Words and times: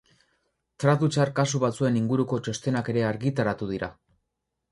Tratu 0.83 1.09
txar 1.15 1.31
kasu 1.39 1.61
batzuen 1.65 1.99
inguruko 2.01 2.41
txostenak 2.47 2.91
ere 2.95 3.03
argitaratu 3.13 3.71
dira. 3.75 3.91